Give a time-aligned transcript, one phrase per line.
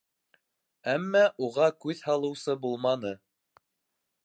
[0.93, 3.15] Әммә уға күҙ һалыусы булманы.